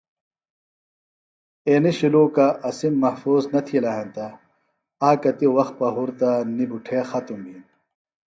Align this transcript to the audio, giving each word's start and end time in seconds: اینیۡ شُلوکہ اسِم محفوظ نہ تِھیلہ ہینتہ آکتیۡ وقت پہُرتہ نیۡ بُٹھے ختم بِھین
اینیۡ 1.67 1.95
شُلوکہ 1.97 2.47
اسِم 2.69 2.93
محفوظ 3.03 3.43
نہ 3.53 3.59
تِھیلہ 3.65 3.91
ہینتہ 3.97 4.27
آکتیۡ 5.09 5.53
وقت 5.57 5.73
پہُرتہ 5.79 6.31
نیۡ 6.55 6.69
بُٹھے 6.69 6.99
ختم 7.09 7.37
بِھین 7.43 7.61